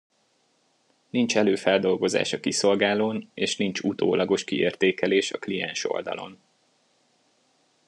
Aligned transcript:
Nincs 1.09 1.37
előfeldolgozás 1.37 2.33
a 2.33 2.39
kiszolgálón 2.39 3.29
és 3.33 3.57
nincs 3.57 3.79
utólagos 3.79 4.43
kiértékelés 4.43 5.31
a 5.31 5.39
kliensoldalon. 5.39 6.37